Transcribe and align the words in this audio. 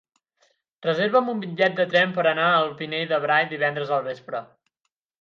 Reserva'm 0.85 1.29
un 1.33 1.43
bitllet 1.43 1.77
de 1.81 1.87
tren 1.93 2.17
per 2.17 2.27
anar 2.33 2.49
al 2.57 2.73
Pinell 2.83 3.15
de 3.15 3.23
Brai 3.29 3.49
divendres 3.55 3.97
al 4.01 4.07
vespre. 4.13 4.47